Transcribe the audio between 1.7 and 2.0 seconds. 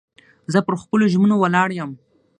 یم.